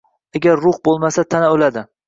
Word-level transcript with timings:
Agar 0.39 0.63
ruh 0.63 0.81
bo‘lmasa, 0.89 1.27
tana 1.35 1.55
o‘ladi. 1.59 1.89